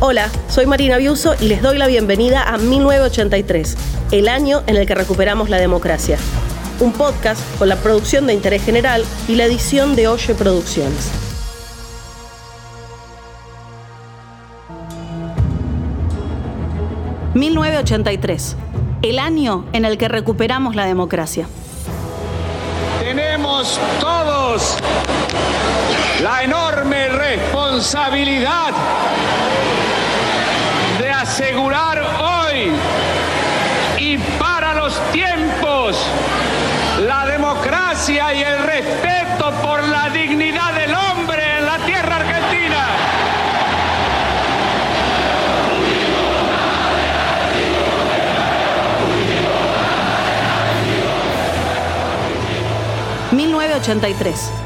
Hola, 0.00 0.28
soy 0.48 0.66
Marina 0.66 0.98
Biuso 0.98 1.34
y 1.40 1.48
les 1.48 1.62
doy 1.62 1.78
la 1.78 1.86
bienvenida 1.86 2.42
a 2.42 2.58
1983, 2.58 3.76
el 4.10 4.28
año 4.28 4.62
en 4.66 4.76
el 4.76 4.86
que 4.86 4.94
recuperamos 4.94 5.48
la 5.48 5.56
democracia. 5.56 6.18
Un 6.80 6.92
podcast 6.92 7.40
con 7.58 7.70
la 7.70 7.76
producción 7.76 8.26
de 8.26 8.34
interés 8.34 8.62
general 8.62 9.02
y 9.28 9.36
la 9.36 9.44
edición 9.44 9.96
de 9.96 10.08
Oye 10.08 10.34
Producciones. 10.34 11.10
...1983... 17.34 18.56
...el 19.02 19.18
año 19.18 19.66
en 19.72 19.84
el 19.84 19.98
que 19.98 20.08
recuperamos 20.08 20.74
la 20.74 20.86
democracia. 20.86 21.46
Tenemos 23.00 23.78
todos 24.00 24.78
la 26.22 26.42
enorme 26.42 26.55
responsabilidad 27.76 28.72
de 30.98 31.10
asegurar 31.10 32.00
hoy 32.22 32.72
y 33.98 34.16
para 34.38 34.72
los 34.72 34.98
tiempos 35.12 35.94
la 37.06 37.26
democracia 37.26 38.32
y 38.32 38.42
el 38.42 38.62
respeto 38.62 39.50
por 39.62 39.86
la 39.88 40.08
dignidad 40.08 40.72
del 40.72 40.94
hombre 40.94 41.58
en 41.58 41.66
la 41.66 41.78
tierra 41.84 42.16
argentina. 42.16 42.86
...1983 53.32 54.65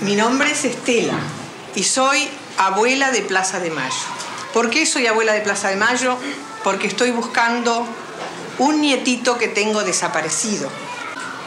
Mi 0.00 0.14
nombre 0.14 0.50
es 0.50 0.64
Estela 0.64 1.18
y 1.74 1.82
soy 1.82 2.28
abuela 2.56 3.10
de 3.10 3.20
Plaza 3.22 3.58
de 3.58 3.70
Mayo. 3.70 4.06
¿Por 4.54 4.70
qué 4.70 4.86
soy 4.86 5.06
abuela 5.06 5.32
de 5.32 5.40
Plaza 5.40 5.70
de 5.70 5.76
Mayo? 5.76 6.16
Porque 6.62 6.86
estoy 6.86 7.10
buscando 7.10 7.84
un 8.58 8.80
nietito 8.80 9.36
que 9.38 9.48
tengo 9.48 9.82
desaparecido, 9.82 10.68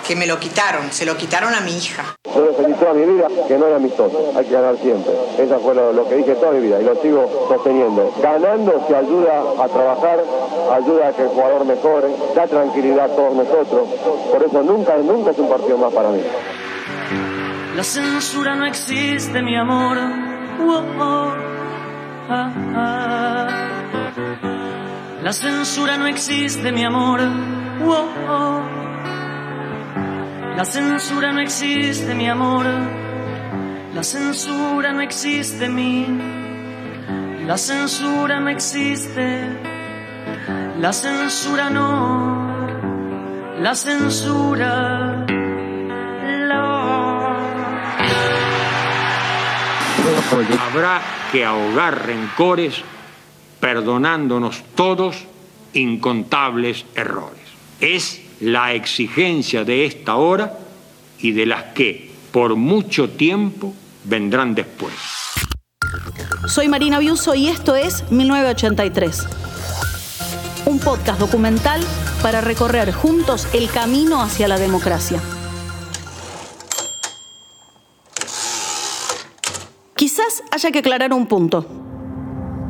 que 0.05 0.17
me 0.17 0.27
lo 0.27 0.37
quitaron, 0.39 0.91
se 0.91 1.05
lo 1.05 1.15
quitaron 1.15 1.53
a 1.53 1.61
mi 1.61 1.77
hija. 1.77 2.17
Yo 2.35 2.43
defendí 2.43 2.73
toda 2.73 2.93
mi 2.93 3.05
vida 3.05 3.27
que 3.47 3.57
no 3.57 3.67
era 3.67 3.77
amistoso, 3.77 4.33
hay 4.35 4.45
que 4.45 4.51
ganar 4.51 4.77
siempre. 4.81 5.13
Eso 5.37 5.59
fue 5.61 5.73
lo, 5.73 6.09
que 6.09 6.15
dije 6.15 6.35
toda 6.35 6.51
mi 6.51 6.61
vida 6.61 6.81
y 6.81 6.83
lo 6.83 7.01
sigo 7.01 7.47
sosteniendo. 7.47 8.13
Ganando 8.21 8.85
se 8.87 8.95
ayuda 8.95 9.63
a 9.63 9.67
trabajar, 9.69 10.23
ayuda 10.73 11.07
a 11.07 11.13
que 11.13 11.21
el 11.21 11.29
jugador 11.29 11.65
mejore, 11.65 12.07
da 12.35 12.47
tranquilidad 12.47 13.11
a 13.11 13.15
todos 13.15 13.33
nosotros. 13.33 13.87
Por 14.29 14.43
eso 14.43 14.61
nunca, 14.61 14.97
nunca 14.97 15.31
es 15.31 15.39
un 15.39 15.49
partido 15.49 15.77
más 15.77 15.93
para 15.93 16.09
mí. 16.09 16.21
La 17.75 17.83
censura 17.83 18.55
no 18.55 18.65
existe, 18.65 19.41
mi 19.41 19.55
amor. 19.55 19.97
Ah, 22.29 22.51
ah. 22.75 23.47
La 25.23 25.31
censura 25.31 25.97
no 25.97 26.05
existe, 26.07 26.71
mi 26.71 26.83
amor. 26.83 27.21
La 30.57 30.65
censura 30.65 31.31
no 31.31 31.39
existe, 31.39 32.13
mi 32.13 32.27
amor. 32.29 32.65
La 33.95 34.03
censura 34.03 34.91
no 34.91 35.01
existe, 35.01 35.69
mi. 35.69 36.05
La 37.47 37.57
censura 37.57 38.39
no 38.41 38.49
existe. 38.49 39.47
La 40.79 40.91
censura 40.91 41.69
no. 41.69 42.67
La 43.61 43.75
censura. 43.75 45.20
Habrá 50.31 51.01
que 51.31 51.43
ahogar 51.43 52.05
rencores 52.05 52.75
perdonándonos 53.59 54.63
todos 54.75 55.25
incontables 55.73 56.85
errores. 56.95 57.41
Es 57.79 58.21
la 58.39 58.73
exigencia 58.73 59.63
de 59.65 59.85
esta 59.85 60.15
hora 60.15 60.57
y 61.19 61.31
de 61.31 61.45
las 61.45 61.63
que 61.73 62.11
por 62.31 62.55
mucho 62.55 63.09
tiempo 63.09 63.73
vendrán 64.05 64.55
después. 64.55 64.93
Soy 66.47 66.69
Marina 66.69 66.99
Biuso 66.99 67.35
y 67.35 67.49
esto 67.49 67.75
es 67.75 68.09
1983. 68.11 69.27
Un 70.65 70.79
podcast 70.79 71.19
documental 71.19 71.81
para 72.21 72.41
recorrer 72.41 72.91
juntos 72.93 73.47
el 73.53 73.69
camino 73.69 74.21
hacia 74.21 74.47
la 74.47 74.57
democracia. 74.57 75.21
Haya 80.51 80.71
que 80.71 80.79
aclarar 80.79 81.13
un 81.13 81.25
punto. 81.25 81.65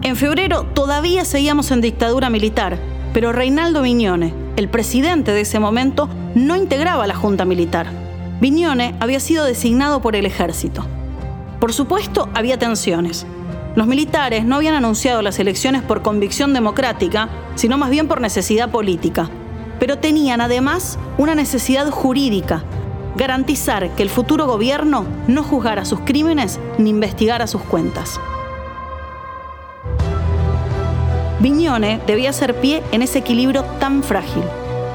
En 0.01 0.15
febrero 0.15 0.63
todavía 0.73 1.25
seguíamos 1.25 1.69
en 1.71 1.81
dictadura 1.81 2.29
militar, 2.29 2.79
pero 3.13 3.31
Reinaldo 3.31 3.83
Viñone, 3.83 4.33
el 4.55 4.67
presidente 4.69 5.31
de 5.31 5.41
ese 5.41 5.59
momento, 5.59 6.09
no 6.33 6.55
integraba 6.55 7.05
la 7.05 7.15
Junta 7.15 7.45
Militar. 7.45 7.87
Viñone 8.39 8.95
había 8.99 9.19
sido 9.19 9.45
designado 9.45 10.01
por 10.01 10.15
el 10.15 10.25
ejército. 10.25 10.85
Por 11.59 11.73
supuesto, 11.73 12.29
había 12.33 12.57
tensiones. 12.57 13.27
Los 13.75 13.85
militares 13.85 14.43
no 14.43 14.55
habían 14.55 14.73
anunciado 14.73 15.21
las 15.21 15.37
elecciones 15.37 15.83
por 15.83 16.01
convicción 16.01 16.53
democrática, 16.53 17.29
sino 17.55 17.77
más 17.77 17.91
bien 17.91 18.07
por 18.07 18.21
necesidad 18.21 18.71
política. 18.71 19.29
Pero 19.79 19.99
tenían 19.99 20.41
además 20.41 20.97
una 21.17 21.35
necesidad 21.35 21.89
jurídica 21.91 22.63
garantizar 23.15 23.89
que 23.95 24.03
el 24.03 24.09
futuro 24.09 24.47
gobierno 24.47 25.05
no 25.27 25.43
juzgara 25.43 25.85
sus 25.85 26.01
crímenes 26.01 26.59
ni 26.77 26.89
investigara 26.89 27.47
sus 27.47 27.61
cuentas. 27.61 28.19
Viñone 31.39 31.99
debía 32.05 32.29
hacer 32.29 32.55
pie 32.55 32.83
en 32.91 33.01
ese 33.01 33.19
equilibrio 33.19 33.63
tan 33.79 34.03
frágil. 34.03 34.43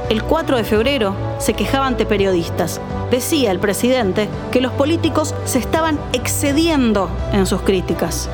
El 0.09 0.23
4 0.23 0.57
de 0.57 0.65
febrero 0.65 1.17
se 1.39 1.55
quejaba 1.55 1.87
ante 1.87 2.07
periodistas. 2.07 2.81
Decía 3.11 3.51
el 3.51 3.59
presidente 3.59 4.29
que 4.53 4.61
los 4.61 4.73
políticos 4.73 5.35
se 5.45 5.59
estaban 5.59 5.99
excediendo 6.13 7.11
en 7.33 7.47
sus 7.47 7.63
críticas. 7.63 8.29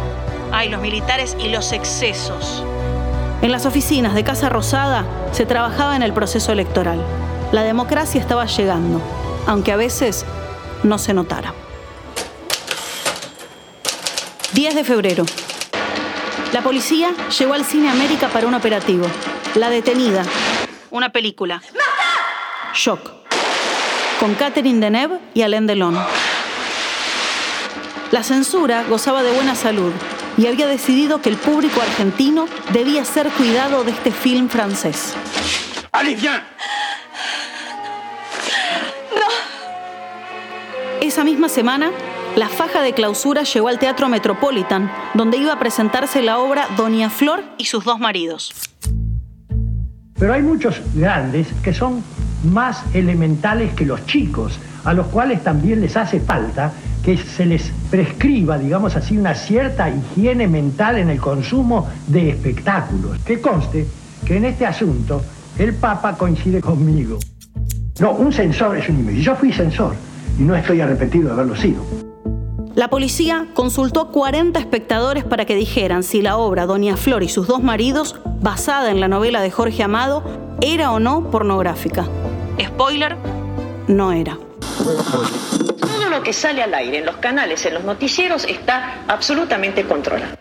Ay, 0.53 0.69
los 0.69 0.83
militares 0.83 1.35
y 1.43 1.49
los 1.49 1.73
excesos. 1.73 2.63
En 3.41 3.51
las 3.51 3.65
oficinas 3.65 4.15
de 4.15 4.23
Casa 4.23 4.51
Rosada 4.51 5.07
se 5.33 5.47
trabajaba 5.47 5.97
en 5.97 6.03
el 6.03 6.13
proceso 6.13 6.53
electoral. 6.53 7.03
La 7.53 7.63
democracia 7.63 8.21
estaba 8.21 8.45
llegando 8.45 9.01
aunque 9.47 9.73
a 9.73 9.77
veces 9.77 10.25
no 10.83 10.99
se 10.99 11.15
notara. 11.15 11.55
10 14.53 14.75
de 14.75 14.85
febrero. 14.85 15.25
La 16.53 16.61
policía 16.63 17.11
llegó 17.39 17.55
al 17.55 17.65
Cine 17.65 17.91
América 17.91 18.29
para 18.29 18.47
un 18.47 18.55
operativo. 18.55 19.07
La 19.55 19.71
detenida. 19.71 20.25
Una 20.91 21.11
película. 21.11 21.63
Shock. 22.75 23.11
Con 24.21 24.35
Catherine 24.35 24.79
Deneuve 24.81 25.19
y 25.35 25.43
Alain 25.43 25.67
Delon. 25.67 25.99
La 28.11 28.23
censura 28.23 28.85
gozaba 28.89 29.23
de 29.23 29.33
buena 29.33 29.55
salud 29.55 29.93
y 30.37 30.47
había 30.47 30.67
decidido 30.67 31.23
que 31.23 31.31
el 31.31 31.37
público 31.37 31.81
argentino 31.81 32.47
debía 32.73 33.05
ser 33.07 33.31
cuidado 33.31 33.85
de 33.85 33.93
este 33.93 34.11
film 34.11 34.51
francés. 34.51 35.15
Esa 41.13 41.25
misma 41.25 41.51
semana, 41.51 41.91
la 42.37 42.49
faja 42.49 42.81
de 42.81 42.95
clausura 42.95 43.43
llegó 43.43 43.69
al 43.69 43.79
Teatro 43.79 44.09
Metropolitan, 44.09 44.91
donde 45.13 45.37
iba 45.37 45.53
a 45.53 45.59
presentarse 45.59 46.23
la 46.23 46.39
obra 46.39 46.67
Doña 46.75 47.11
Flor 47.11 47.45
y 47.59 47.67
sus 47.67 47.85
dos 47.85 48.01
maridos. 48.01 48.51
Pero 50.19 50.33
hay 50.33 50.41
muchos 50.41 50.81
grandes 50.95 51.49
que 51.63 51.75
son 51.75 52.03
más 52.51 52.83
elementales 52.95 53.75
que 53.75 53.85
los 53.85 54.07
chicos, 54.07 54.59
a 54.85 54.95
los 54.95 55.09
cuales 55.09 55.45
también 55.45 55.83
les 55.83 55.99
hace 55.99 56.19
falta 56.19 56.73
que 57.05 57.19
se 57.19 57.45
les 57.45 57.71
prescriba, 57.91 58.57
digamos 58.57 58.97
así, 58.97 59.19
una 59.19 59.35
cierta 59.35 59.91
higiene 59.91 60.49
mental 60.49 60.97
en 60.97 61.11
el 61.11 61.21
consumo 61.21 61.91
de 62.07 62.31
espectáculos. 62.31 63.19
Que 63.19 63.39
conste 63.39 63.87
que 64.25 64.39
en 64.39 64.47
este 64.47 64.65
asunto 64.65 65.23
el 65.59 65.75
Papa 65.75 66.17
coincide 66.17 66.63
conmigo. 66.63 67.19
No, 68.01 68.13
un 68.13 68.33
censor 68.33 68.79
es 68.79 68.89
un 68.89 69.01
imbécil. 69.01 69.23
Yo 69.23 69.37
fui 69.37 69.53
censor 69.53 69.95
y 70.39 70.43
no 70.43 70.55
estoy 70.57 70.81
arrepentido 70.81 71.29
de 71.29 71.33
haberlo 71.33 71.57
sido. 71.57 71.85
La 72.75 72.89
policía 72.89 73.49
consultó 73.53 74.01
a 74.01 74.11
40 74.11 74.59
espectadores 74.59 75.25
para 75.25 75.45
que 75.45 75.55
dijeran 75.55 76.03
si 76.03 76.23
la 76.23 76.39
obra 76.39 76.65
Doña 76.65 76.97
Flor 76.97 77.23
y 77.23 77.29
sus 77.29 77.47
dos 77.47 77.63
maridos, 77.63 78.17
basada 78.41 78.91
en 78.91 78.99
la 78.99 79.09
novela 79.09 79.43
de 79.43 79.51
Jorge 79.51 79.83
Amado, 79.83 80.25
era 80.63 80.91
o 80.91 80.99
no 80.99 81.31
pornográfica. 81.31 82.07
Spoiler, 82.59 83.17
no 83.89 84.13
era. 84.13 84.39
Todo 85.81 86.09
lo 86.09 86.23
que 86.23 86.33
sale 86.33 86.63
al 86.63 86.73
aire 86.73 86.99
en 86.99 87.07
los 87.07 87.17
canales, 87.17 87.67
en 87.67 87.75
los 87.75 87.85
noticieros, 87.85 88.47
está 88.47 89.03
absolutamente 89.07 89.85
controlado. 89.85 90.37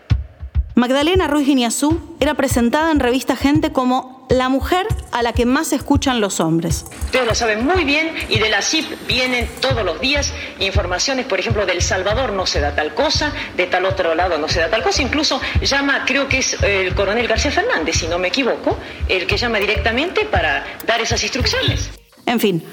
Magdalena 0.74 1.26
Ruiz 1.26 1.46
Guiñazú 1.46 2.00
era 2.18 2.32
presentada 2.32 2.90
en 2.90 3.00
revista 3.00 3.36
Gente 3.36 3.72
como 3.72 4.21
la 4.32 4.48
mujer 4.48 4.86
a 5.12 5.22
la 5.22 5.34
que 5.34 5.44
más 5.44 5.72
escuchan 5.72 6.20
los 6.20 6.40
hombres. 6.40 6.86
Ustedes 7.04 7.26
lo 7.26 7.34
saben 7.34 7.64
muy 7.66 7.84
bien 7.84 8.14
y 8.30 8.38
de 8.38 8.48
la 8.48 8.62
CIP 8.62 9.06
vienen 9.06 9.48
todos 9.60 9.84
los 9.84 10.00
días 10.00 10.32
informaciones, 10.58 11.26
por 11.26 11.38
ejemplo, 11.38 11.66
del 11.66 11.82
Salvador 11.82 12.32
no 12.32 12.46
se 12.46 12.60
da 12.60 12.74
tal 12.74 12.94
cosa, 12.94 13.32
de 13.56 13.66
tal 13.66 13.84
otro 13.84 14.14
lado 14.14 14.38
no 14.38 14.48
se 14.48 14.60
da 14.60 14.70
tal 14.70 14.82
cosa, 14.82 15.02
incluso 15.02 15.38
llama, 15.60 16.04
creo 16.06 16.28
que 16.28 16.38
es 16.38 16.60
el 16.62 16.94
coronel 16.94 17.28
García 17.28 17.50
Fernández, 17.50 17.96
si 17.96 18.08
no 18.08 18.18
me 18.18 18.28
equivoco, 18.28 18.78
el 19.08 19.26
que 19.26 19.36
llama 19.36 19.58
directamente 19.58 20.24
para 20.24 20.64
dar 20.86 21.00
esas 21.00 21.22
instrucciones. 21.22 21.90
En 22.24 22.40
fin, 22.40 22.64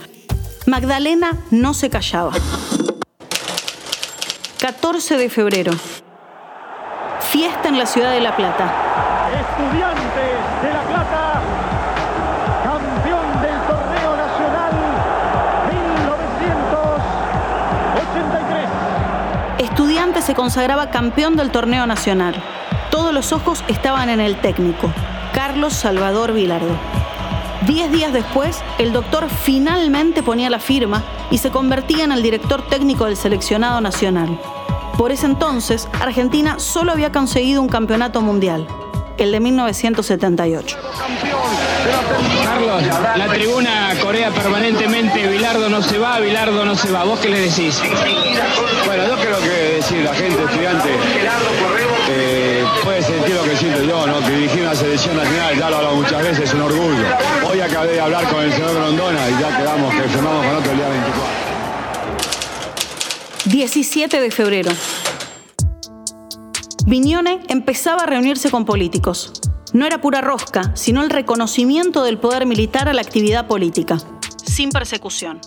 Magdalena 0.66 1.32
no 1.52 1.74
se 1.74 1.90
callaba. 1.90 2.32
14 4.60 5.18
de 5.18 5.30
febrero. 5.30 5.74
Fiesta 7.32 7.68
en 7.68 7.78
la 7.78 7.86
ciudad 7.86 8.12
de 8.12 8.22
La 8.22 8.36
Plata. 8.36 9.30
Estudiantes 9.30 10.64
de 10.64 10.74
La 10.74 10.79
Estudiantes 19.80 20.26
se 20.26 20.36
consagraba 20.36 20.92
campeón 20.92 21.38
del 21.38 21.52
torneo 21.52 21.88
nacional. 21.88 22.36
Todos 22.92 23.14
los 23.14 23.32
ojos 23.32 23.64
estaban 23.70 24.10
en 24.10 24.20
el 24.20 24.36
técnico, 24.42 24.92
Carlos 25.34 25.72
Salvador 25.72 26.34
Vilardo. 26.34 26.78
Diez 27.66 27.90
días 27.90 28.12
después, 28.12 28.62
el 28.78 28.92
doctor 28.92 29.30
finalmente 29.30 30.22
ponía 30.22 30.50
la 30.50 30.60
firma 30.60 31.02
y 31.32 31.38
se 31.38 31.50
convertía 31.50 32.04
en 32.04 32.12
el 32.12 32.22
director 32.22 32.68
técnico 32.68 33.06
del 33.06 33.16
seleccionado 33.16 33.80
nacional. 33.80 34.38
Por 34.98 35.14
ese 35.14 35.28
entonces, 35.28 35.88
Argentina 36.02 36.60
solo 36.60 36.92
había 36.92 37.14
conseguido 37.14 37.62
un 37.62 37.70
campeonato 37.70 38.20
mundial, 38.20 38.68
el 39.18 39.32
de 39.32 39.40
1978. 39.40 40.78
Carlos, 42.44 42.84
la 43.16 43.28
tribuna 43.28 43.89
permanentemente, 44.28 45.28
Bilardo 45.28 45.70
no 45.70 45.82
se 45.82 45.98
va, 45.98 46.20
Bilardo 46.20 46.66
no 46.66 46.76
se 46.76 46.92
va. 46.92 47.04
¿Vos 47.06 47.20
qué 47.20 47.30
le 47.30 47.40
decís? 47.40 47.82
Bueno, 48.86 49.08
yo 49.08 49.16
creo 49.16 49.40
que 49.40 49.76
decir 49.76 50.04
la 50.04 50.14
gente 50.14 50.44
estudiante 50.44 50.90
eh, 52.10 52.66
puede 52.84 53.02
sentir 53.02 53.36
lo 53.36 53.44
que 53.44 53.56
siento 53.56 53.82
yo, 53.84 54.06
¿no? 54.06 54.20
Que 54.20 54.32
dirigir 54.32 54.62
una 54.62 54.76
selección 54.76 55.16
nacional, 55.16 55.58
ya 55.58 55.70
lo 55.70 55.76
he 55.76 55.78
hablado 55.78 55.96
muchas 55.96 56.22
veces, 56.22 56.50
es 56.50 56.54
un 56.54 56.62
orgullo. 56.62 57.06
Hoy 57.50 57.62
acabé 57.62 57.94
de 57.94 58.02
hablar 58.02 58.28
con 58.30 58.44
el 58.44 58.52
señor 58.52 58.74
Grondona 58.74 59.30
y 59.30 59.42
ya 59.42 59.58
quedamos 59.58 59.94
que 59.96 60.02
firmamos 60.02 60.46
con 60.46 60.56
otro 60.58 60.72
el 60.72 60.78
día 60.78 60.90
24. 60.90 61.50
17 63.46 64.22
de 64.22 64.32
febrero. 64.32 64.72
Viñone 66.86 67.40
empezaba 67.48 68.04
a 68.04 68.06
reunirse 68.06 68.52
con 68.52 68.66
políticos. 68.66 69.32
No 69.72 69.86
era 69.86 70.02
pura 70.02 70.22
rosca, 70.22 70.72
sino 70.76 71.04
el 71.04 71.12
reconocimiento 71.12 72.04
del 72.04 72.18
poder 72.18 72.48
militar 72.48 72.90
a 72.90 72.94
la 72.94 73.02
actividad 73.02 73.46
política, 73.46 73.98
sin 74.44 74.72
persecución. 74.72 75.40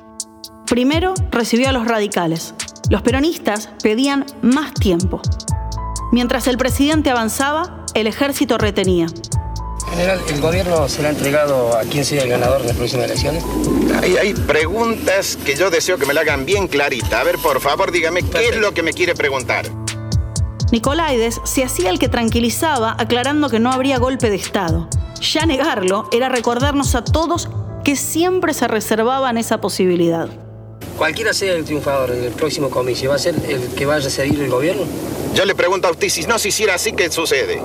Primero 0.66 1.14
recibió 1.30 1.68
a 1.68 1.72
los 1.72 1.86
radicales. 1.86 2.54
Los 2.88 3.02
peronistas 3.02 3.70
pedían 3.82 4.24
más 4.40 4.74
tiempo. 4.74 5.20
Mientras 6.12 6.46
el 6.46 6.56
presidente 6.56 7.10
avanzaba, 7.10 7.84
el 7.94 8.06
ejército 8.06 8.58
retenía. 8.58 9.06
General, 9.90 10.20
¿el 10.28 10.40
gobierno 10.40 10.88
será 10.88 11.10
entregado 11.10 11.76
a 11.76 11.82
quien 11.82 12.04
sea 12.04 12.22
el 12.22 12.30
ganador 12.30 12.62
de 12.62 12.68
las 12.68 12.76
próximas 12.76 13.06
elecciones? 13.06 13.44
Hay, 14.00 14.16
hay 14.16 14.34
preguntas 14.34 15.36
que 15.44 15.56
yo 15.56 15.68
deseo 15.68 15.98
que 15.98 16.06
me 16.06 16.14
la 16.14 16.20
hagan 16.20 16.46
bien 16.46 16.68
clarita. 16.68 17.20
A 17.20 17.24
ver, 17.24 17.38
por 17.38 17.60
favor, 17.60 17.90
dígame 17.90 18.22
qué 18.22 18.50
es 18.50 18.56
lo 18.56 18.72
que 18.72 18.82
me 18.82 18.92
quiere 18.92 19.14
preguntar. 19.14 19.66
Nicolaides 20.72 21.38
se 21.44 21.62
hacía 21.62 21.90
el 21.90 21.98
que 21.98 22.08
tranquilizaba 22.08 22.96
aclarando 22.98 23.50
que 23.50 23.60
no 23.60 23.70
habría 23.70 23.98
golpe 23.98 24.30
de 24.30 24.36
Estado. 24.36 24.88
Ya 25.20 25.44
negarlo 25.44 26.08
era 26.12 26.30
recordarnos 26.30 26.94
a 26.94 27.04
todos 27.04 27.50
que 27.84 27.94
siempre 27.94 28.54
se 28.54 28.66
reservaban 28.68 29.36
esa 29.36 29.60
posibilidad. 29.60 30.30
Cualquiera 30.96 31.34
sea 31.34 31.52
el 31.52 31.66
triunfador 31.66 32.12
en 32.12 32.24
el 32.24 32.32
próximo 32.32 32.70
comicio, 32.70 33.10
¿va 33.10 33.16
a 33.16 33.18
ser 33.18 33.34
el 33.46 33.74
que 33.74 33.84
vaya 33.84 34.06
a 34.06 34.10
seguir 34.10 34.40
el 34.40 34.50
gobierno? 34.50 34.84
Yo 35.34 35.44
le 35.44 35.54
pregunto 35.54 35.88
a 35.88 35.90
usted 35.90 36.08
si 36.08 36.22
no 36.22 36.38
se 36.38 36.48
hiciera 36.48 36.74
así, 36.74 36.92
¿qué 36.92 37.10
sucede? 37.10 37.62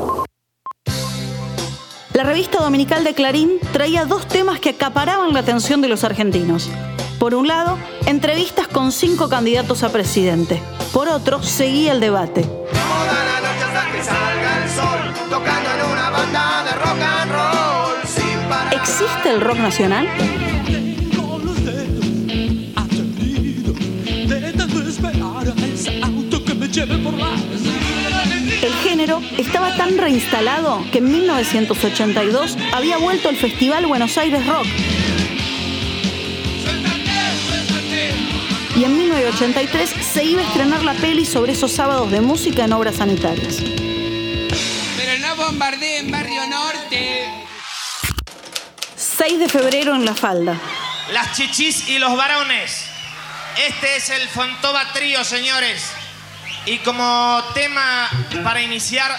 La 2.14 2.24
revista 2.24 2.60
dominical 2.60 3.06
de 3.06 3.14
Clarín 3.14 3.60
traía 3.72 4.04
dos 4.04 4.28
temas 4.28 4.60
que 4.60 4.72
acaparaban 4.72 5.34
la 5.34 5.40
atención 5.40 5.82
de 5.82 5.88
los 5.88 6.04
argentinos. 6.04 6.70
Por 7.20 7.34
un 7.34 7.48
lado, 7.48 7.80
entrevistas 8.06 8.68
con 8.68 8.92
cinco 8.92 9.28
candidatos 9.28 9.82
a 9.84 9.90
presidente. 9.90 10.62
Por 10.94 11.10
otro, 11.10 11.42
seguía 11.42 11.92
el 11.94 12.00
debate. 12.00 12.44
Toda 12.44 13.24
la 13.26 13.42
noche 13.42 13.64
hasta 13.64 13.92
que 13.92 14.04
salga 14.04 14.64
el 14.64 14.70
sol, 14.70 15.30
tocando 15.30 15.70
en 15.72 15.92
una 15.92 16.10
banda 16.12 16.64
de 16.64 16.72
rock 16.74 17.02
and 17.02 17.32
roll. 17.32 18.08
Sin 18.08 18.50
parar. 18.50 18.74
¿Existe 18.74 19.30
el 19.32 19.42
rock 19.42 19.58
nacional? 19.58 20.08
El 28.62 28.74
género 28.84 29.22
estaba 29.38 29.76
tan 29.76 29.98
reinstalado 29.98 30.84
que 30.92 31.00
en 31.00 31.12
1982 31.12 32.58
había 32.74 32.98
vuelto 32.98 33.30
el 33.30 33.38
Festival 33.38 33.88
Buenos 33.88 34.18
Aires 34.20 34.46
Rock. 34.46 34.68
Y 38.78 38.84
en 38.84 38.96
1983 38.96 39.90
se 39.90 40.24
iba 40.24 40.40
a 40.40 40.46
estrenar 40.46 40.84
la 40.84 40.94
peli 40.94 41.26
sobre 41.26 41.54
esos 41.54 41.72
sábados 41.72 42.12
de 42.12 42.22
música 42.22 42.66
en 42.66 42.74
obras 42.74 42.98
sanitarias. 42.98 43.56
Pero 43.58 45.18
no 45.20 45.36
bombardeen 45.36 46.12
Barrio 46.12 46.46
Norte. 46.46 47.28
6 48.96 49.40
de 49.40 49.50
febrero 49.50 49.96
en 49.96 50.06
La 50.06 50.14
Falda. 50.14 50.62
Las 51.12 51.36
chichis 51.36 51.90
y 51.90 51.98
los 51.98 52.16
varones. 52.16 52.84
Este 53.68 53.96
es 53.96 54.12
el 54.12 54.28
Fontova 54.30 54.94
Trío, 54.94 55.24
señores. 55.24 55.84
Y 56.68 56.78
como 56.78 57.44
tema 57.56 58.08
para 58.44 58.62
iniciar, 58.62 59.10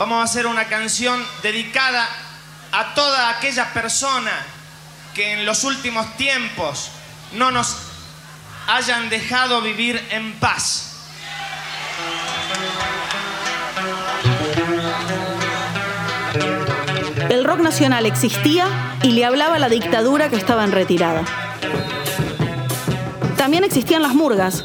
vamos 0.00 0.20
a 0.20 0.24
hacer 0.24 0.48
una 0.48 0.64
canción 0.64 1.24
dedicada 1.44 2.08
a 2.72 2.92
toda 2.94 3.28
aquella 3.28 3.72
persona 3.72 4.32
que 5.14 5.34
en 5.34 5.46
los 5.46 5.62
últimos 5.62 6.16
tiempos 6.16 6.90
no 7.34 7.52
nos 7.52 7.89
hayan 8.72 9.10
dejado 9.10 9.62
vivir 9.62 10.00
en 10.10 10.32
paz. 10.34 10.86
El 17.28 17.44
rock 17.44 17.60
nacional 17.60 18.06
existía 18.06 18.68
y 19.02 19.10
le 19.10 19.24
hablaba 19.24 19.56
a 19.56 19.58
la 19.58 19.68
dictadura 19.68 20.28
que 20.28 20.36
estaba 20.36 20.64
en 20.64 20.70
retirada. 20.70 21.24
También 23.36 23.64
existían 23.64 24.02
las 24.02 24.14
murgas, 24.14 24.62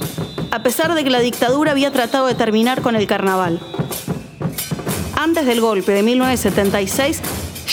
a 0.52 0.62
pesar 0.62 0.94
de 0.94 1.04
que 1.04 1.10
la 1.10 1.20
dictadura 1.20 1.72
había 1.72 1.92
tratado 1.92 2.28
de 2.28 2.36
terminar 2.36 2.82
con 2.82 2.96
el 2.96 3.08
carnaval. 3.08 3.60
Antes 5.16 5.48
del 5.48 5.62
golpe 5.62 5.94
de 5.94 6.04
1976, 6.04 7.22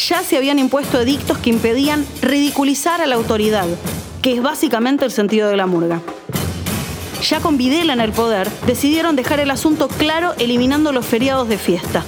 ya 0.09 0.23
se 0.23 0.39
habían 0.39 0.59
impuesto 0.59 0.99
edictos 0.99 1.37
que 1.39 1.51
impedían 1.51 2.07
ridiculizar 2.23 3.03
a 3.03 3.07
la 3.07 3.17
autoridad, 3.17 3.67
que 4.23 4.33
es 4.33 4.43
básicamente 4.43 5.05
el 5.05 5.11
sentido 5.11 5.51
de 5.51 5.57
la 5.59 5.67
murga. 5.67 6.01
Ya 7.23 7.41
con 7.41 7.57
Videla 7.57 7.93
en 7.93 8.01
el 8.01 8.11
poder, 8.13 8.51
decidieron 8.67 9.15
dejar 9.15 9.39
el 9.39 9.53
asunto 9.53 9.87
claro 9.87 10.35
eliminando 10.39 10.91
los 10.91 11.07
feriados 11.07 11.49
de 11.49 11.57
fiesta. 11.57 12.05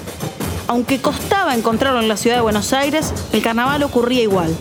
Aunque 0.66 1.00
costaba 1.00 1.54
encontrarlo 1.54 2.00
en 2.00 2.09
la 2.09 2.16
ciudad 2.16 2.37
de 2.37 2.42
Buenos 2.42 2.73
Aires, 2.73 3.14
el 3.33 3.40
carnaval 3.40 3.85
ocurría 3.85 4.23
igual. 4.23 4.52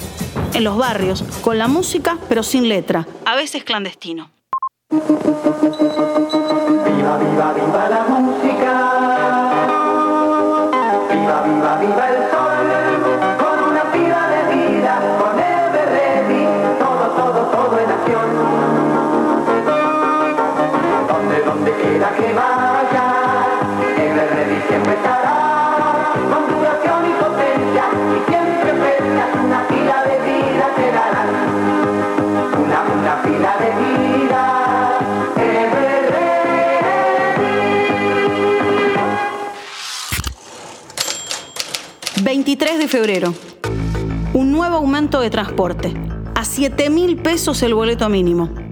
En 0.53 0.63
los 0.63 0.77
barrios, 0.77 1.24
con 1.41 1.57
la 1.57 1.67
música, 1.67 2.19
pero 2.29 2.43
sin 2.43 2.69
letra, 2.69 3.07
a 3.25 3.36
veces 3.36 3.63
clandestino. 3.63 4.29
Viva, 4.91 5.01
viva, 7.17 7.53
viva 7.53 7.89
la 7.89 8.03
música. 8.10 8.91
Viva, 11.10 11.41
viva, 11.41 11.77
viva 11.81 12.10
el 12.10 12.17
sol. 12.29 12.67
Con 13.39 13.72
una 13.72 13.91
pila 13.91 14.27
de 14.29 14.55
vida, 14.55 15.01
con 15.19 15.39
el 15.39 15.72
ready. 15.89 16.45
Todo, 16.77 17.05
todo, 17.15 17.41
todo 17.50 17.79
en 17.79 17.89
acción. 17.89 18.73
espera 21.93 22.12
que 22.15 22.33
vaya. 22.33 23.05
El 23.97 24.13
verde 24.15 24.45
de 24.45 24.55
diciembre 24.55 24.93
estará 24.93 26.13
con 26.31 26.47
duración 26.50 27.05
y 27.05 27.13
potencia 27.21 27.85
y 27.93 28.29
siempre 28.29 28.71
frescas 28.81 29.29
una 29.43 29.59
fila 29.65 30.03
de 30.03 30.15
vida 30.25 30.65
te 30.75 30.88
darán. 30.91 31.29
Una, 32.63 32.79
una 33.00 33.15
fila 33.17 33.51
de 33.59 33.69
vida. 33.83 34.41
El 35.38 35.69
verde. 35.71 36.25
23 42.23 42.77
de 42.79 42.88
febrero. 42.88 43.33
Un 44.33 44.51
nuevo 44.51 44.77
aumento 44.77 45.19
de 45.21 45.29
transporte. 45.29 45.93
A 46.33 46.43
7 46.43 46.89
mil 46.89 47.17
pesos 47.17 47.62
el 47.62 47.75
boleto 47.75 48.09
mínimo 48.09 48.62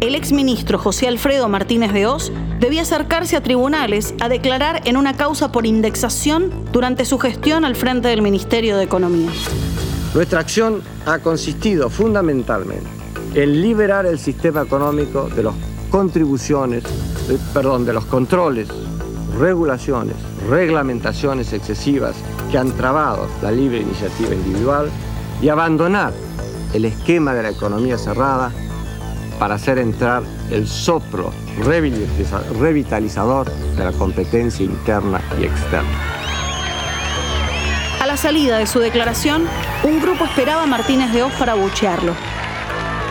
el 0.00 0.14
exministro 0.14 0.78
José 0.78 1.08
Alfredo 1.08 1.46
Martínez 1.50 1.92
de 1.92 2.06
Oz 2.06 2.32
debía 2.58 2.82
acercarse 2.82 3.36
a 3.36 3.42
tribunales 3.42 4.14
a 4.20 4.30
declarar 4.30 4.80
en 4.86 4.96
una 4.96 5.14
causa 5.14 5.52
por 5.52 5.66
indexación 5.66 6.50
durante 6.72 7.04
su 7.04 7.18
gestión 7.18 7.66
al 7.66 7.76
frente 7.76 8.08
del 8.08 8.22
Ministerio 8.22 8.78
de 8.78 8.84
Economía. 8.84 9.28
Nuestra 10.14 10.40
acción 10.40 10.80
ha 11.04 11.18
consistido 11.18 11.90
fundamentalmente 11.90 12.88
en 13.34 13.60
liberar 13.60 14.06
el 14.06 14.18
sistema 14.18 14.62
económico 14.62 15.28
de 15.28 15.42
las 15.42 15.54
contribuciones, 15.90 16.82
de, 17.28 17.36
perdón, 17.52 17.84
de 17.84 17.92
los 17.92 18.06
controles, 18.06 18.68
regulaciones, 19.38 20.16
reglamentaciones 20.48 21.52
excesivas 21.52 22.16
que 22.50 22.56
han 22.56 22.72
trabado 22.72 23.28
la 23.42 23.52
libre 23.52 23.80
iniciativa 23.80 24.34
individual 24.34 24.90
y 25.42 25.50
abandonar 25.50 26.14
el 26.72 26.86
esquema 26.86 27.34
de 27.34 27.42
la 27.42 27.50
economía 27.50 27.98
cerrada 27.98 28.50
para 29.40 29.56
hacer 29.56 29.78
entrar 29.78 30.22
el 30.50 30.68
soplo 30.68 31.32
revitalizador 32.60 33.50
de 33.50 33.84
la 33.84 33.90
competencia 33.92 34.64
interna 34.64 35.20
y 35.40 35.44
externa. 35.44 35.88
A 38.00 38.06
la 38.06 38.18
salida 38.18 38.58
de 38.58 38.66
su 38.66 38.80
declaración, 38.80 39.46
un 39.82 40.00
grupo 40.00 40.26
esperaba 40.26 40.64
a 40.64 40.66
Martínez 40.66 41.10
de 41.12 41.22
Oz 41.22 41.32
para 41.32 41.54
buchearlo. 41.54 42.12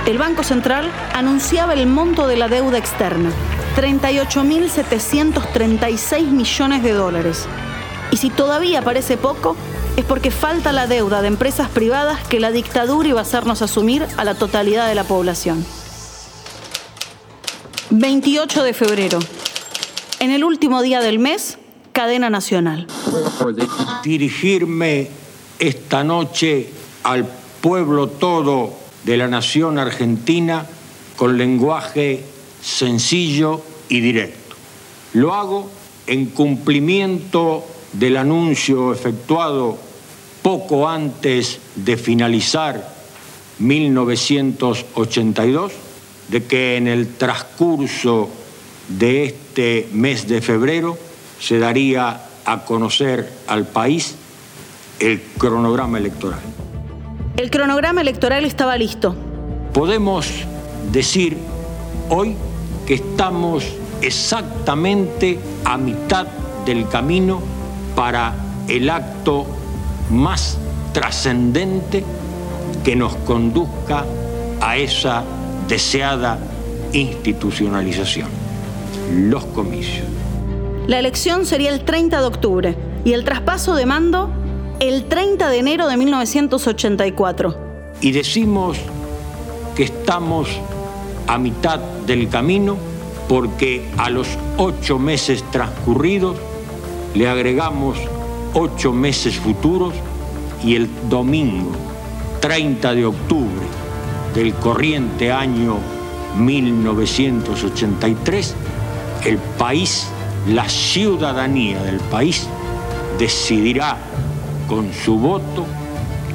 El 0.05 0.19
Banco 0.19 0.43
Central 0.43 0.91
anunciaba 1.13 1.73
el 1.73 1.87
monto 1.87 2.27
de 2.27 2.37
la 2.37 2.47
deuda 2.47 2.77
externa, 2.77 3.31
38.736 3.75 6.27
millones 6.27 6.83
de 6.83 6.93
dólares. 6.93 7.47
Y 8.11 8.17
si 8.17 8.29
todavía 8.29 8.83
parece 8.83 9.17
poco, 9.17 9.55
es 9.97 10.05
porque 10.05 10.29
falta 10.29 10.71
la 10.73 10.85
deuda 10.85 11.23
de 11.23 11.27
empresas 11.27 11.69
privadas 11.69 12.19
que 12.27 12.39
la 12.39 12.51
dictadura 12.51 13.09
iba 13.09 13.17
a 13.19 13.23
hacernos 13.23 13.63
asumir 13.63 14.05
a 14.17 14.23
la 14.23 14.35
totalidad 14.35 14.87
de 14.87 14.95
la 14.95 15.03
población. 15.03 15.65
28 17.91 18.63
de 18.63 18.73
febrero. 18.73 19.19
En 20.19 20.31
el 20.31 20.43
último 20.43 20.81
día 20.83 21.01
del 21.01 21.17
mes, 21.17 21.57
cadena 21.91 22.29
nacional. 22.29 22.85
Dirigirme 24.03 25.07
esta 25.57 26.03
noche 26.03 26.69
al 27.03 27.27
pueblo 27.61 28.07
todo 28.07 28.73
de 29.03 29.17
la 29.17 29.27
nación 29.27 29.79
argentina 29.79 30.67
con 31.15 31.35
lenguaje 31.37 32.23
sencillo 32.61 33.63
y 33.89 34.01
directo. 34.01 34.55
Lo 35.13 35.33
hago 35.33 35.67
en 36.05 36.27
cumplimiento 36.27 37.65
del 37.93 38.17
anuncio 38.17 38.93
efectuado 38.93 39.79
poco 40.43 40.87
antes 40.87 41.59
de 41.75 41.97
finalizar 41.97 42.93
1982 43.57 45.88
de 46.29 46.43
que 46.43 46.77
en 46.77 46.87
el 46.87 47.15
transcurso 47.15 48.29
de 48.87 49.25
este 49.25 49.87
mes 49.91 50.27
de 50.27 50.41
febrero 50.41 50.97
se 51.39 51.59
daría 51.59 52.21
a 52.45 52.65
conocer 52.65 53.31
al 53.47 53.67
país 53.67 54.15
el 54.99 55.21
cronograma 55.37 55.97
electoral. 55.97 56.39
El 57.37 57.49
cronograma 57.49 58.01
electoral 58.01 58.45
estaba 58.45 58.77
listo. 58.77 59.15
Podemos 59.73 60.27
decir 60.91 61.37
hoy 62.09 62.35
que 62.85 62.95
estamos 62.95 63.65
exactamente 64.01 65.39
a 65.63 65.77
mitad 65.77 66.27
del 66.65 66.87
camino 66.89 67.41
para 67.95 68.33
el 68.67 68.89
acto 68.89 69.45
más 70.09 70.57
trascendente 70.93 72.03
que 72.83 72.95
nos 72.95 73.15
conduzca 73.17 74.05
a 74.61 74.77
esa 74.77 75.23
deseada 75.69 76.39
institucionalización, 76.93 78.27
los 79.13 79.45
comicios. 79.45 80.07
La 80.87 80.97
elección 80.97 81.45
sería 81.45 81.69
el 81.69 81.85
30 81.85 82.19
de 82.19 82.25
octubre 82.25 82.75
y 83.05 83.13
el 83.13 83.23
traspaso 83.23 83.75
de 83.75 83.85
mando 83.85 84.31
el 84.79 85.05
30 85.05 85.47
de 85.49 85.59
enero 85.59 85.87
de 85.87 85.95
1984. 85.95 87.55
Y 88.01 88.11
decimos 88.11 88.77
que 89.75 89.83
estamos 89.83 90.49
a 91.27 91.37
mitad 91.37 91.79
del 92.07 92.27
camino 92.29 92.75
porque 93.27 93.87
a 93.97 94.09
los 94.09 94.27
ocho 94.57 94.97
meses 94.97 95.43
transcurridos 95.51 96.35
le 97.13 97.29
agregamos 97.29 97.99
ocho 98.55 98.91
meses 98.91 99.35
futuros 99.37 99.93
y 100.63 100.75
el 100.75 100.89
domingo 101.07 101.71
30 102.41 102.95
de 102.95 103.05
octubre 103.05 103.68
del 104.33 104.53
corriente 104.55 105.31
año 105.31 105.77
1983, 106.37 108.55
el 109.25 109.37
país, 109.37 110.07
la 110.47 110.67
ciudadanía 110.69 111.83
del 111.83 111.99
país, 111.99 112.47
decidirá 113.17 113.97
con 114.67 114.93
su 114.93 115.17
voto 115.17 115.65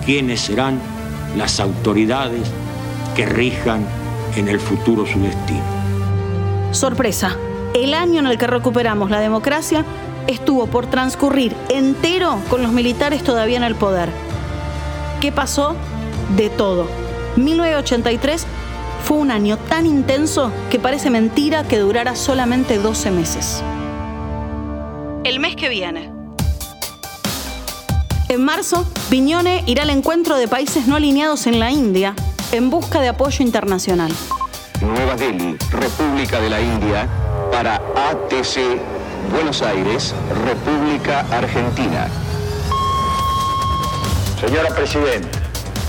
quiénes 0.05 0.41
serán 0.41 0.81
las 1.37 1.61
autoridades 1.61 2.49
que 3.15 3.27
rijan 3.27 3.87
en 4.37 4.49
el 4.49 4.59
futuro 4.59 5.07
su 5.07 5.21
destino. 5.21 5.63
Sorpresa, 6.73 7.37
el 7.75 7.95
año 7.95 8.19
en 8.21 8.27
el 8.27 8.37
que 8.37 8.49
recuperamos 8.49 9.11
la 9.11 9.21
democracia 9.21 9.85
estuvo 10.27 10.67
por 10.67 10.87
transcurrir 10.87 11.55
entero 11.69 12.39
con 12.51 12.63
los 12.63 12.73
militares 12.73 13.23
todavía 13.23 13.59
en 13.59 13.65
el 13.65 13.77
poder. 13.77 14.11
¿Qué 15.21 15.31
pasó? 15.31 15.77
De 16.37 16.51
todo 16.51 17.04
1983 17.37 18.47
fue 19.05 19.19
un 19.19 19.31
año 19.31 19.59
tan 19.59 19.87
intenso 19.87 20.51
que 20.71 20.79
parece 20.79 21.11
mentira 21.11 21.65
que 21.65 21.79
durara 21.79 22.17
solamente 22.17 22.79
12 22.79 23.11
meses. 23.11 23.63
El 25.25 25.41
mes 25.41 25.57
que 25.57 25.69
viene. 25.69 26.11
En 28.29 28.43
marzo, 28.43 28.87
Viñone 29.11 29.63
irá 29.67 29.83
al 29.83 29.91
encuentro 29.91 30.37
de 30.37 30.49
países 30.49 30.87
no 30.87 30.97
alineados 30.97 31.47
en 31.47 31.61
la 31.61 31.71
India 31.71 32.15
en 32.53 32.71
busca 32.71 33.01
de 33.01 33.09
apoyo 33.09 33.45
internacional. 33.45 34.13
Nueva 34.81 35.15
Delhi, 35.15 35.57
República 35.71 36.41
de 36.41 36.51
la 36.51 36.61
India, 36.61 37.09
para 37.51 37.77
ATC 37.77 38.81
Buenos 39.31 39.63
Aires, 39.63 40.15
República 40.45 41.21
Argentina. 41.31 42.09
Señora 44.41 44.69
Presidenta, 44.75 45.39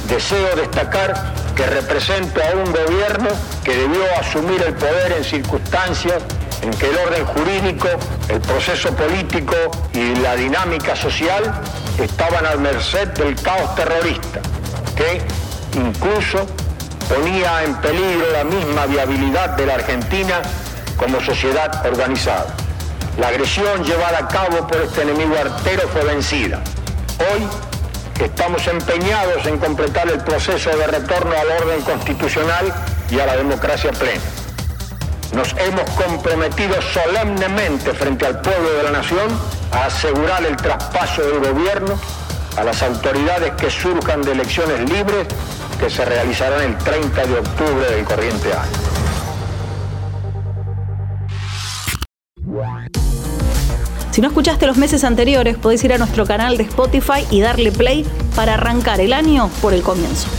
deseo 0.08 0.56
destacar 0.56 1.35
que 1.56 1.66
represento 1.66 2.42
a 2.42 2.56
un 2.56 2.72
gobierno 2.72 3.30
que 3.64 3.76
debió 3.76 4.04
asumir 4.20 4.62
el 4.62 4.74
poder 4.74 5.14
en 5.18 5.24
circunstancias 5.24 6.22
en 6.62 6.72
que 6.72 6.90
el 6.90 6.98
orden 6.98 7.26
jurídico, 7.26 7.88
el 8.30 8.42
proceso 8.42 8.92
político 8.96 9.56
y 9.94 10.16
la 10.16 10.36
dinámica 10.36 10.96
social 10.96 11.62
estaban 12.00 12.46
al 12.46 12.60
merced 12.60 13.08
del 13.10 13.36
caos 13.36 13.76
terrorista, 13.76 14.42
que 14.96 15.22
incluso 15.78 16.46
ponía 17.08 17.64
en 17.64 17.76
peligro 17.76 18.32
la 18.34 18.44
misma 18.44 18.86
viabilidad 18.86 19.50
de 19.52 19.66
la 19.66 19.76
Argentina 19.76 20.42
como 20.98 21.22
sociedad 21.22 21.86
organizada. 21.86 22.48
La 23.20 23.30
agresión 23.30 23.84
llevada 23.84 24.20
a 24.20 24.28
cabo 24.28 24.68
por 24.68 24.82
este 24.82 25.04
enemigo 25.04 25.36
artero 25.38 25.88
fue 25.90 26.04
vencida. 26.04 26.62
Hoy 27.20 27.48
Estamos 28.20 28.66
empeñados 28.68 29.46
en 29.46 29.58
completar 29.58 30.08
el 30.10 30.20
proceso 30.20 30.70
de 30.78 30.88
retorno 30.88 31.34
al 31.38 31.64
orden 31.64 31.82
constitucional 31.82 32.74
y 33.10 33.20
a 33.20 33.26
la 33.26 33.36
democracia 33.36 33.92
plena. 33.92 34.22
Nos 35.34 35.54
hemos 35.58 35.90
comprometido 35.92 36.76
solemnemente 36.94 37.94
frente 37.94 38.26
al 38.26 38.40
pueblo 38.40 38.72
de 38.72 38.84
la 38.84 38.92
nación 38.92 39.28
a 39.72 39.86
asegurar 39.88 40.46
el 40.46 40.56
traspaso 40.56 41.24
del 41.24 41.40
gobierno 41.40 42.00
a 42.56 42.64
las 42.64 42.82
autoridades 42.84 43.52
que 43.56 43.70
surjan 43.70 44.22
de 44.22 44.32
elecciones 44.32 44.90
libres 44.90 45.28
que 45.78 45.90
se 45.90 46.06
realizarán 46.06 46.62
el 46.62 46.78
30 46.78 47.26
de 47.26 47.40
octubre 47.40 47.86
del 47.92 48.06
corriente 48.06 48.54
año. 48.54 48.95
Si 54.16 54.22
no 54.22 54.30
escuchaste 54.30 54.66
los 54.66 54.78
meses 54.78 55.04
anteriores, 55.04 55.58
podés 55.58 55.84
ir 55.84 55.92
a 55.92 55.98
nuestro 55.98 56.26
canal 56.26 56.56
de 56.56 56.64
Spotify 56.64 57.26
y 57.32 57.42
darle 57.42 57.74
play 57.74 58.06
para 58.34 58.54
arrancar 58.54 59.02
el 59.02 59.12
año 59.12 59.50
por 59.62 59.74
el 59.74 59.82
comienzo. 59.82 60.30